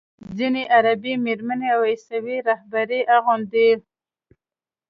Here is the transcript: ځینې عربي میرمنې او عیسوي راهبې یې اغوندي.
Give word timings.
ځینې 0.37 0.63
عربي 0.75 1.13
میرمنې 1.25 1.67
او 1.75 1.81
عیسوي 1.91 2.37
راهبې 2.47 2.81
یې 3.01 3.07
اغوندي. 3.15 3.69